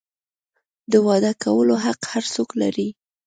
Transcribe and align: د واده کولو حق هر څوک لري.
د 0.91 0.93
واده 1.05 1.31
کولو 1.43 1.75
حق 1.85 1.99
هر 2.11 2.23
څوک 2.33 2.49
لري. 2.61 2.87